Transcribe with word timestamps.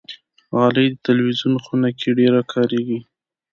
غالۍ 0.55 0.87
د 0.93 0.97
تلویزون 1.07 1.53
خونه 1.63 1.89
کې 1.99 2.09
ډېره 2.19 2.41
کاریږي. 2.51 2.99